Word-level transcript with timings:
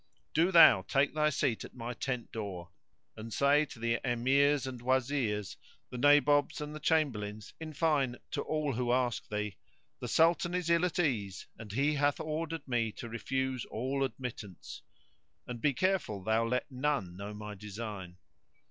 Do 0.33 0.51
thou 0.51 0.81
take 0.81 1.13
thy 1.13 1.29
seat 1.29 1.63
at 1.63 1.75
my 1.75 1.93
tent 1.93 2.31
door, 2.31 2.71
and 3.15 3.31
say 3.31 3.65
to 3.65 3.77
the 3.77 3.99
Emirs 4.03 4.65
and 4.65 4.81
Wazirs, 4.81 5.57
the 5.91 5.97
Nabobs 5.99 6.59
and 6.59 6.73
the 6.73 6.79
Chamberlains, 6.79 7.53
in 7.59 7.71
fine 7.71 8.15
to 8.31 8.41
all 8.41 8.73
who 8.73 8.91
ask 8.91 9.27
thee:—The 9.29 10.07
Sultan 10.07 10.55
is 10.55 10.71
ill 10.71 10.85
at 10.85 10.97
ease, 10.97 11.45
and 11.55 11.71
he 11.71 11.93
hath 11.93 12.19
ordered 12.19 12.67
me 12.67 12.91
to 12.93 13.07
refuse 13.09 13.63
all 13.65 14.03
admittance;[FN#109] 14.03 15.21
and 15.51 15.61
be 15.61 15.75
careful 15.75 16.23
thou 16.23 16.45
let 16.47 16.71
none 16.71 17.15
know 17.15 17.35
my 17.35 17.53
design." 17.53 18.17